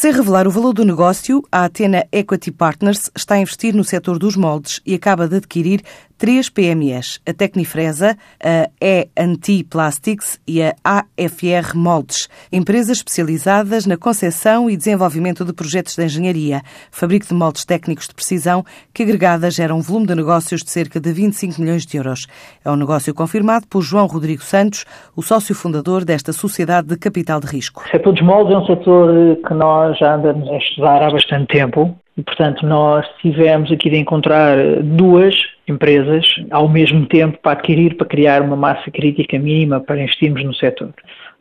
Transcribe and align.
Sem 0.00 0.12
revelar 0.12 0.46
o 0.46 0.50
valor 0.52 0.72
do 0.72 0.84
negócio, 0.84 1.42
a 1.50 1.64
Atena 1.64 2.06
Equity 2.12 2.52
Partners 2.52 3.10
está 3.16 3.34
a 3.34 3.40
investir 3.40 3.74
no 3.74 3.82
setor 3.82 4.16
dos 4.16 4.36
moldes 4.36 4.80
e 4.86 4.94
acaba 4.94 5.26
de 5.26 5.38
adquirir 5.38 5.82
três 6.18 6.50
PMEs, 6.50 7.20
a 7.26 7.32
Tecnifresa, 7.32 8.16
a 8.42 8.68
E&T 8.80 9.64
Plastics 9.70 10.40
e 10.46 10.60
a 10.62 10.74
AFR 10.84 11.76
Moldes, 11.76 12.28
empresas 12.52 12.98
especializadas 12.98 13.86
na 13.86 13.96
concepção 13.96 14.68
e 14.68 14.76
desenvolvimento 14.76 15.44
de 15.44 15.52
projetos 15.52 15.94
de 15.94 16.04
engenharia, 16.04 16.60
fabrico 16.90 17.26
de 17.26 17.34
moldes 17.34 17.64
técnicos 17.64 18.08
de 18.08 18.14
precisão, 18.14 18.64
que 18.92 19.04
agregadas 19.04 19.54
geram 19.54 19.78
um 19.78 19.80
volume 19.80 20.08
de 20.08 20.16
negócios 20.16 20.62
de 20.62 20.70
cerca 20.70 20.98
de 20.98 21.12
25 21.12 21.60
milhões 21.60 21.86
de 21.86 21.96
euros. 21.96 22.26
É 22.64 22.70
um 22.70 22.76
negócio 22.76 23.14
confirmado 23.14 23.66
por 23.68 23.82
João 23.82 24.06
Rodrigo 24.06 24.42
Santos, 24.42 24.84
o 25.14 25.22
sócio 25.22 25.54
fundador 25.54 26.04
desta 26.04 26.32
sociedade 26.32 26.88
de 26.88 26.96
capital 26.96 27.40
de 27.40 27.46
risco. 27.46 27.84
O 27.86 27.90
setor 27.90 28.12
dos 28.12 28.22
moldes 28.22 28.54
é 28.54 28.58
um 28.58 28.66
setor 28.66 29.36
que 29.46 29.54
nós 29.54 29.96
já 29.98 30.16
andamos 30.16 30.48
a 30.48 30.56
estudar 30.56 31.02
há 31.02 31.10
bastante 31.10 31.46
tempo 31.46 31.96
e, 32.18 32.22
portanto, 32.22 32.66
nós 32.66 33.06
tivemos 33.22 33.70
aqui 33.70 33.88
de 33.88 33.96
encontrar 33.96 34.56
duas 34.82 35.36
empresas 35.68 36.26
ao 36.50 36.68
mesmo 36.68 37.06
tempo 37.06 37.38
para 37.40 37.52
adquirir, 37.52 37.96
para 37.96 38.08
criar 38.08 38.42
uma 38.42 38.56
massa 38.56 38.90
crítica 38.90 39.38
mínima 39.38 39.80
para 39.80 40.02
investirmos 40.02 40.44
no 40.44 40.52
setor. 40.52 40.92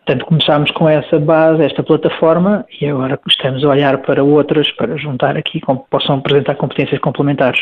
Portanto, 0.05 0.25
começámos 0.25 0.71
com 0.71 0.87
essa 0.87 1.19
base, 1.19 1.63
esta 1.63 1.81
plataforma, 1.81 2.63
e 2.79 2.85
agora 2.85 3.19
estamos 3.27 3.65
a 3.65 3.69
olhar 3.69 3.97
para 3.97 4.23
outras 4.23 4.71
para 4.71 4.95
juntar 4.97 5.35
aqui, 5.35 5.59
que 5.59 5.67
possam 5.89 6.17
apresentar 6.17 6.55
competências 6.55 7.01
complementares. 7.01 7.59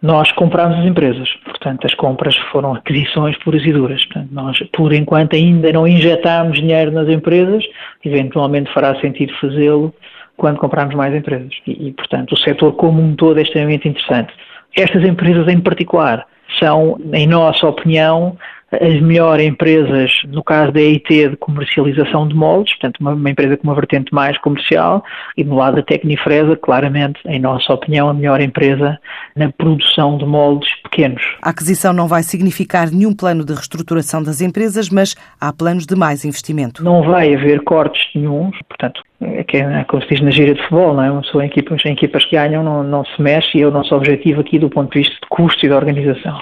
Nós 0.00 0.30
comprámos 0.32 0.78
as 0.78 0.84
empresas, 0.84 1.28
portanto, 1.44 1.86
as 1.86 1.94
compras 1.94 2.36
foram 2.52 2.74
aquisições 2.74 3.36
puras 3.38 3.64
e 3.64 3.72
duras. 3.72 4.04
Portanto, 4.04 4.28
nós, 4.30 4.58
por 4.74 4.92
enquanto, 4.92 5.34
ainda 5.34 5.72
não 5.72 5.88
injetámos 5.88 6.58
dinheiro 6.60 6.92
nas 6.92 7.08
empresas, 7.08 7.64
eventualmente 8.04 8.72
fará 8.72 8.94
sentido 9.00 9.32
fazê-lo 9.40 9.92
quando 10.38 10.58
comprarmos 10.58 10.94
mais 10.94 11.14
empresas. 11.14 11.52
E, 11.66 11.88
e, 11.88 11.92
portanto, 11.92 12.32
o 12.32 12.38
setor 12.38 12.72
como 12.72 13.02
um 13.02 13.14
todo 13.14 13.38
é 13.38 13.42
extremamente 13.42 13.86
interessante. 13.86 14.32
Estas 14.74 15.04
empresas 15.04 15.46
em 15.48 15.60
particular 15.60 16.26
são, 16.58 16.98
em 17.12 17.26
nossa 17.26 17.66
opinião, 17.66 18.38
as 18.70 19.00
melhores 19.00 19.46
empresas, 19.46 20.12
no 20.26 20.42
caso 20.42 20.72
da 20.72 20.80
EIT, 20.80 21.30
de 21.30 21.36
comercialização 21.36 22.28
de 22.28 22.34
moldes, 22.34 22.74
portanto, 22.74 22.98
uma, 23.00 23.12
uma, 23.14 23.30
empresa 23.30 23.56
com 23.56 23.64
uma 23.64 23.74
vertente 23.74 24.12
mais 24.12 24.36
comercial, 24.38 25.02
e 25.36 25.44
no 25.44 25.56
lado 25.56 25.76
da 25.76 25.82
Tecnifresa, 25.82 26.54
claramente, 26.56 27.18
em 27.26 27.40
nossa 27.40 27.72
opinião, 27.72 28.10
a 28.10 28.14
melhor 28.14 28.40
empresa 28.40 28.98
na 29.34 29.50
produção 29.50 30.18
de 30.18 30.26
moldes 30.26 30.70
pequenos. 30.82 31.22
A 31.40 31.50
aquisição 31.50 31.94
não 31.94 32.06
vai 32.06 32.22
significar 32.22 32.90
nenhum 32.90 33.14
plano 33.14 33.44
de 33.44 33.54
reestruturação 33.54 34.22
das 34.22 34.42
empresas, 34.42 34.90
mas 34.90 35.16
há 35.40 35.50
planos 35.50 35.86
de 35.86 35.96
mais 35.96 36.24
investimento. 36.26 36.84
Não 36.84 37.02
vai 37.02 37.34
haver 37.34 37.64
cortes 37.64 38.02
nenhum, 38.14 38.50
portanto, 38.68 39.02
que 39.48 39.56
é 39.56 39.84
como 39.84 40.00
se 40.02 40.08
diz 40.10 40.20
na 40.20 40.30
gira 40.30 40.54
de 40.54 40.62
futebol, 40.62 40.94
não 40.94 41.02
é? 41.02 41.22
São 41.24 41.42
equipas, 41.42 41.84
em 41.84 41.92
equipas 41.92 42.24
que 42.24 42.36
ganham, 42.36 42.62
não, 42.62 42.84
não 42.84 43.04
se 43.04 43.20
mexe, 43.20 43.58
e 43.58 43.62
é 43.62 43.66
o 43.66 43.70
nosso 43.70 43.94
objetivo 43.94 44.40
aqui 44.40 44.58
do 44.58 44.70
ponto 44.70 44.92
de 44.92 45.00
vista 45.00 45.14
de 45.14 45.28
custo 45.28 45.66
e 45.66 45.68
de 45.68 45.74
organização. 45.74 46.38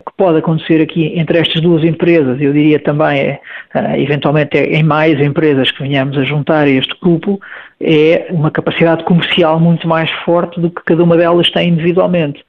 O 0.00 0.10
que 0.10 0.16
pode 0.16 0.38
acontecer 0.38 0.80
aqui 0.80 1.18
entre 1.18 1.38
estas 1.38 1.60
duas 1.60 1.82
empresas, 1.82 2.40
eu 2.40 2.52
diria 2.52 2.78
também, 2.78 3.20
é, 3.20 3.40
uh, 3.74 3.96
eventualmente 3.96 4.56
é, 4.56 4.74
em 4.74 4.82
mais 4.84 5.20
empresas 5.20 5.70
que 5.72 5.82
venhamos 5.82 6.16
a 6.16 6.22
juntar 6.22 6.64
a 6.64 6.70
este 6.70 6.94
grupo, 7.00 7.40
é 7.80 8.28
uma 8.30 8.50
capacidade 8.50 9.02
comercial 9.04 9.58
muito 9.58 9.88
mais 9.88 10.10
forte 10.24 10.60
do 10.60 10.70
que 10.70 10.82
cada 10.84 11.02
uma 11.02 11.16
delas 11.16 11.50
tem 11.50 11.70
individualmente. 11.70 12.44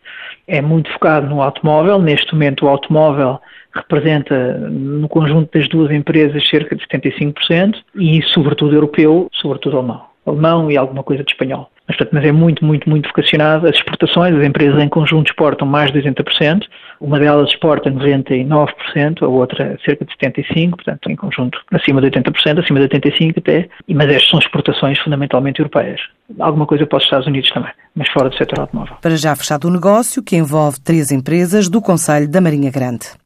É 0.47 0.61
muito 0.61 0.91
focado 0.91 1.27
no 1.27 1.41
automóvel, 1.41 1.99
neste 1.99 2.31
momento 2.33 2.65
o 2.65 2.69
automóvel 2.69 3.39
representa 3.73 4.57
no 4.69 5.07
conjunto 5.09 5.57
das 5.57 5.67
duas 5.67 5.91
empresas 5.91 6.47
cerca 6.47 6.75
de 6.75 6.85
75% 6.88 7.75
e 7.95 8.21
sobretudo 8.23 8.75
europeu, 8.75 9.27
sobretudo 9.33 9.77
alemão. 9.77 10.02
Alemão 10.25 10.71
e 10.71 10.77
alguma 10.77 11.03
coisa 11.03 11.23
de 11.23 11.31
espanhol. 11.31 11.69
Mas, 11.88 11.97
portanto, 11.97 12.15
mas 12.15 12.25
é 12.25 12.31
muito, 12.31 12.63
muito, 12.63 12.89
muito 12.89 13.07
vocacionado. 13.09 13.67
As 13.67 13.75
exportações, 13.75 14.33
as 14.33 14.43
empresas 14.43 14.81
em 14.81 14.88
conjunto 14.88 15.27
exportam 15.27 15.67
mais 15.67 15.91
de 15.91 16.02
80%, 16.02 16.63
uma 17.02 17.19
delas 17.19 17.49
exporta 17.49 17.91
99%, 17.91 19.21
a 19.21 19.27
outra 19.27 19.77
cerca 19.83 20.05
de 20.05 20.15
75%, 20.15 20.69
portanto, 20.71 21.11
em 21.11 21.15
conjunto 21.15 21.59
acima 21.73 21.99
de 21.99 22.09
80%, 22.09 22.64
acima 22.64 22.80
de 22.80 22.87
85% 22.87 23.37
até, 23.37 23.67
mas 23.89 24.08
estas 24.08 24.30
são 24.30 24.39
exportações 24.39 24.98
fundamentalmente 24.99 25.59
europeias. 25.59 25.99
Alguma 26.39 26.65
coisa 26.65 26.87
para 26.87 26.98
os 26.98 27.03
Estados 27.03 27.27
Unidos 27.27 27.49
também, 27.49 27.71
mas 27.93 28.08
fora 28.09 28.30
do 28.30 28.37
setor 28.37 28.61
automóvel. 28.61 28.95
Para 29.02 29.17
já 29.17 29.36
fechado 29.36 29.67
o 29.67 29.71
negócio, 29.71 30.23
que 30.23 30.37
envolve 30.37 30.80
três 30.80 31.11
empresas 31.11 31.67
do 31.67 31.81
Conselho 31.81 32.30
da 32.30 32.39
Marinha 32.39 32.71
Grande. 32.71 33.08